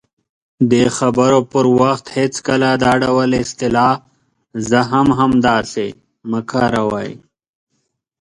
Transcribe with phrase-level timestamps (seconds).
[0.39, 5.87] -د خبرو پر وخت هېڅکله دا ډول اصطلاح"زه هم همداسې"
[6.29, 7.11] مه کاروئ: